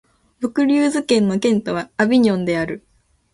[0.41, 2.83] ヴォクリューズ県の県都はアヴィニョンである